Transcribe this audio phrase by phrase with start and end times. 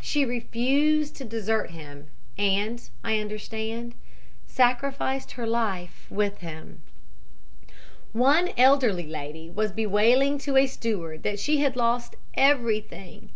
[0.00, 2.06] She refused to desert him
[2.38, 3.96] and, I understand,
[4.46, 6.82] sacrificed her life with him.
[8.12, 13.30] "One elderly lady was bewailing to a steward that she had lost everything.